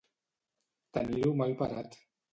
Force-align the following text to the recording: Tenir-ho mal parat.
Tenir-ho 0.99 1.37
mal 1.43 1.57
parat. 1.61 1.99